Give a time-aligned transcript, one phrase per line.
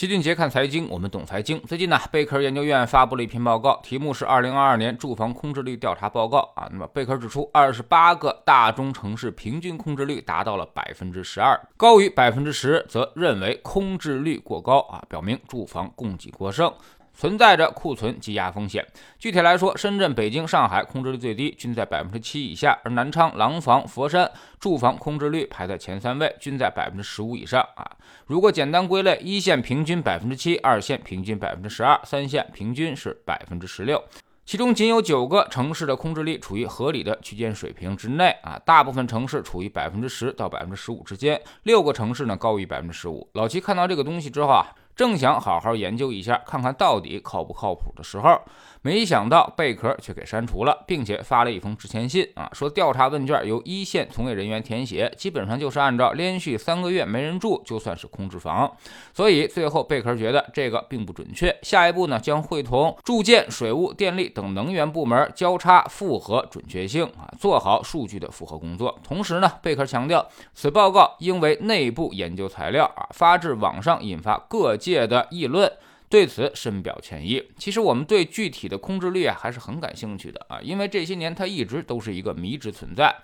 [0.00, 1.60] 齐俊杰看财经，我们懂财经。
[1.68, 6.66] 最近呢，贝壳研究院发布了一篇报告，题目是《二零二二年住房空置率调查报告》啊。
[6.72, 16.72] 那么贝壳指出，二十八个大中城市平均空置率达到了百分之十二，高于百分之十，则认为空置率过高啊，表明住房供给过剩。
[17.20, 18.82] 存在着库存积压风险。
[19.18, 27.84] 具体来说，深圳、北京、上海空置率最低，均在百分之七以下；而南昌、廊坊、佛山住房空置率排在前三位，均在百分之十五以上啊。
[28.24, 34.02] 如果简单归类，一线平均百分之七，二线平均百分之十二，三线平均是百分之十六。
[34.46, 43.28] 其中仅有九个城市的空置率处于合理的区间水平之内啊，大部分城市处于百分之十到百分之十五之间，六个城市呢高于百分之十五。
[43.34, 44.74] 老齐看到这个东西之后啊。
[44.94, 48.38] 正想好好研究一下，看看到底靠不靠谱的时候，
[48.82, 58.70] 没想到贝壳却给删除了，并且发了一封致歉信啊，说调查问卷由一线从业人员填写，基本上就是按照连续三个月没人住就算是空置房，
[59.14, 61.54] 所以最后贝壳觉得这个并不准确。
[61.62, 68.98] 下一步呢，将会同住建、水务、电力等能源部门交叉复核准确性啊，做好数据的复核工作。
[69.02, 75.06] 同时呢，贝壳强调，此报告应为内部研究材料啊，发至网上引发各界。
[75.06, 75.70] 的议论，
[76.08, 77.42] 对此深表歉意。
[77.58, 83.14] 其实我们对具体的空置率啊还是很感兴趣的啊，因为这些年它一直都是一个迷之存在。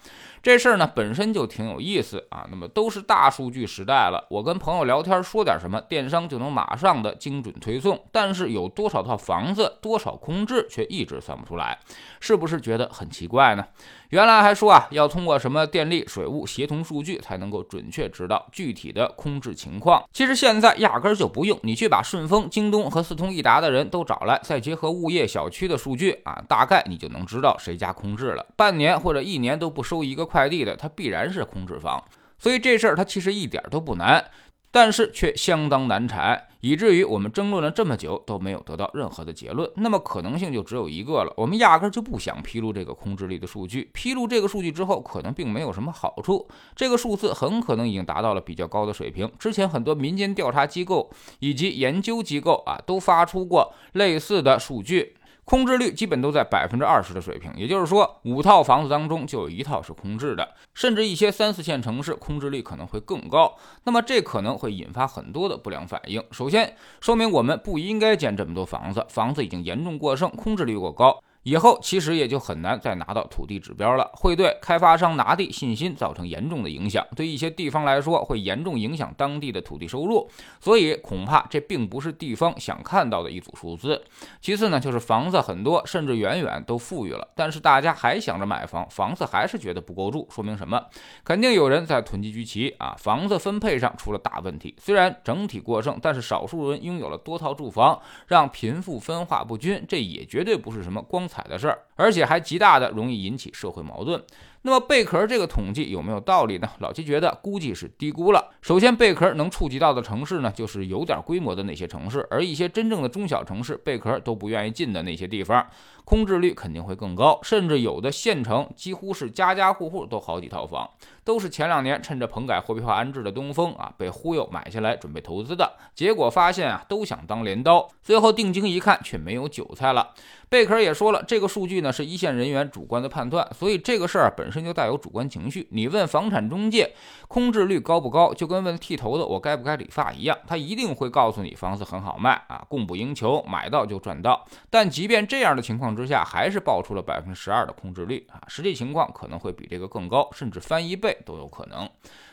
[0.46, 2.46] 这事儿呢本身就挺有意思啊。
[2.48, 8.00] 那么都是大数据时代了，我跟朋友聊天说点什么，电商就能马上的精准推送。
[8.12, 11.80] 但是有多少套房子，多少空置，却一直算不出来，
[12.20, 13.66] 是不是觉得很奇怪呢？
[14.10, 20.04] 原来还说啊，要通过什么电力、水务协同数据才能够准确知道具体的空置情况。
[20.12, 28.46] 其实现在压根儿就不用，你去把顺丰、京东和四通一达的人都找来，再结合物业小区的数据啊，大概你就能知道谁家空置了。
[28.54, 32.04] 半年或者一年都不收一个快快递的，它必然是空置房。
[32.38, 34.22] 所以这事儿它其实一点都不难。
[34.70, 39.70] 但是却相当难产，以至于我们争论了这么久都没有得到任何的结论。
[39.76, 43.88] 那么可能性就只有一个了，我们压根就不想披露这个空置率的数据。
[43.94, 46.46] 披露这个数据之后，可能并没有什么好处。
[46.74, 49.32] 这个数字很可能已经达到了比较高的水平。
[49.38, 55.15] 之前很多民间调查机构以及研究机构啊，都发出过类似的数据。
[55.46, 63.56] 空置率基本都在百分之二十的水平，也就是说，五套房子当中就有一套是空置的，甚至一些三四线城市空置率可能会更高。
[63.84, 66.20] 那么这可能会引发很多的不良反应。
[66.32, 71.22] 首先，说明我们不应该建这么多房子，房子已经严重过剩，空置率过高。
[71.46, 84.02] 以后其实也就很难再拿到土地指标了，会对开发商拿地信心造成严重的影响，对一些地方来说会严重影响当地的土地收入，所以恐怕这并不是地方想看到的一组数字。
[84.40, 90.84] 其次呢，就是房子很多，甚至远远都富裕了，但是大家还想着买房，房子还是觉得不够住，说明什么？
[91.22, 94.74] 肯定有人在囤积居奇啊，房子分配上出了大问题。
[94.80, 101.35] 虽然整体过剩，但是少数人拥有了多套住房，让贫富分化不均，这也绝对不是什么光彩。
[101.36, 104.22] 彩的事儿，而且还极大的容易引起社会矛盾。
[104.66, 106.68] 那么贝壳这个统计有没有道理呢？
[106.80, 108.50] 老七觉得估计是低估了。
[108.60, 115.64] 首先，贝壳能触及到的城市呢，就是有点规模的那些城市，而一些真正的中小城市，贝壳都不愿意进的那些地方，
[116.04, 117.38] 空置率肯定会更高。
[117.44, 120.90] 甚至有的县城几乎是家家户户都好几套房，
[121.22, 125.74] 都是前两年趁着棚改货币化安置的东风啊，被忽悠买下来准备投资的。
[125.94, 130.12] 结果发现啊，都想当镰刀，最后定睛一看，却没有韭菜了。
[130.48, 134.55] 贝壳也说了，这个数据呢是一线人员主观的判断，所以这个事儿本身。
[134.64, 135.66] 就带有主观情绪。
[135.70, 136.92] 你问房产中介
[137.28, 144.46] 空置率高不高，就跟问剃头的我该不该理发一样，他一定会告诉你房子很好卖啊，供不应求，买到就赚到。
[144.70, 151.88] 但即便这样的情况之下，还是爆出了百分之十二的空置率啊，实际情况可能会比这个更高，甚至翻一倍都有可能。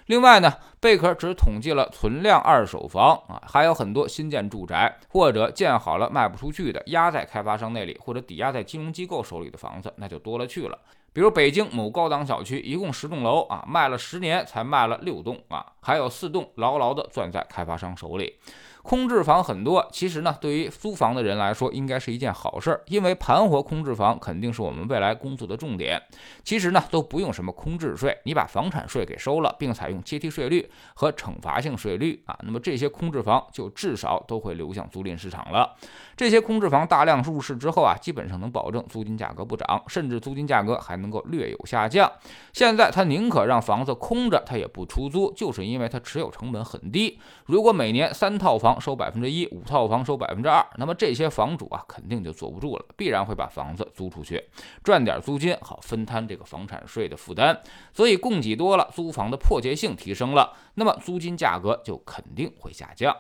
[0.07, 10.78] 另外呢，贝壳只统计了存量二手房啊，还有很多新建住宅或者建好了卖不出去的，压在开发商那里或者抵押在金融机构手里的房子，那就多了去了。
[11.13, 18.40] 比如北京某高档小区，一共十栋楼啊，卖了十年才卖了六栋啊，还有四栋牢牢的攥在开发商手里。
[18.84, 26.02] 空置房很多，其实呢，对于租房的人来说，应该是一件好事儿，因为盘活空置房肯定是我们未来工作的重点。
[26.44, 35.76] 其实呢，都不用什么空置税，你把房产税给收了，并采用阶梯税率和惩罚性税率啊，那么这些空置房就至少都会流向租赁市场了。
[36.18, 42.12] 这些空置房大量入市之后啊，基本上能保证租金价格不涨，甚至租金价格还能够略有下降。
[42.52, 47.18] 现在他宁可让房子空着，他也不出租，就是因为他持有成本很低。
[47.46, 54.43] 如果每年三套房，收百分之一，五套房收百分之二，那么这些房主啊，肯定就坐不住了，必然会把房子租出去，
[54.84, 57.61] 赚点租金，好分摊这个房产税的负担。
[57.93, 63.16] 所以供给多了，租房的迫切性提升了，那么租金价格就肯定会下降。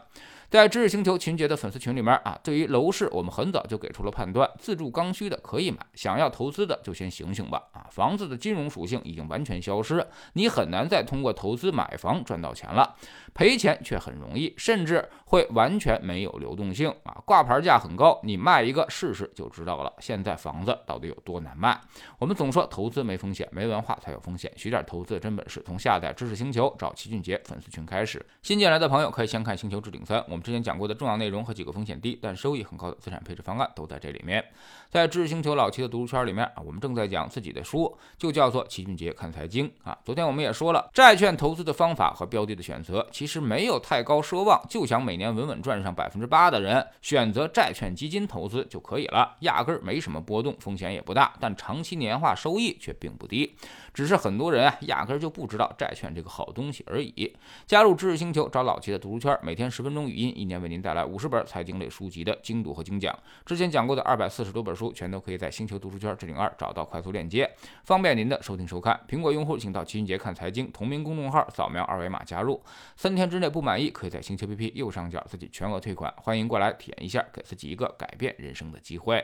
[0.53, 7.59] 在知识星球秦杰的粉丝群里面啊，对于楼市，我们很早就给出了判断：自住刚需的可以买，想要投资的就先醒醒吧！
[7.71, 12.93] 啊，房子的金融属性已经完全消失，你很难再通过投资买房赚到钱了，
[13.33, 17.19] 赔钱却很容易，甚至会完全没有流动性啊！
[17.25, 19.91] 挂牌价很高，你卖一个试试就知道了。
[19.97, 21.81] 现在房子到底有多难卖？
[22.19, 24.53] 我们总说投资没风险，没文化才有风险。
[24.55, 28.23] 学点投资的真本事，从下载知识星球找齐俊杰粉丝群开始。
[28.43, 30.42] 新进来的朋友可以先看《星球置顶三》，我们。
[30.43, 34.43] 之前讲过的重要内容和几个风险低但收益很高的资产配置方案都在这里面。
[34.89, 39.97] 在知识星球老齐的读书圈里面啊，我们正在讲自己的书，就叫做齐俊杰看财经啊。
[40.03, 53.55] 昨天我们也说了，债券投资的方法和标的的选择，其实没有太高奢望，就想每年稳稳赚上百分之八的人，选择债券基金投资就可以了，压根儿没什么波动，风险也不大，但长期年化收益却并不低。
[53.93, 57.35] 只是很多人啊，压根儿就不知道债券这个好东西而已。
[57.65, 60.32] 加入知识星球，找老齐的读书圈，每天十分钟语音。
[60.33, 67.49] 一年为您带来五十本财经类书籍的精读和精讲，之前讲过的二百四十多本书，全都可以在星球读书圈置顶二找到快速链接，
[67.83, 68.99] 方便您的收听收看。
[69.07, 72.61] 苹果用户请到齐俊杰看财经同名公众号，扫描二维码加入，
[72.95, 76.13] 三天之内不满意，可以在星球 APP 右上角自己全额退款。
[76.17, 79.23] 欢迎过来体验一下，给自己一个改变人生的机会。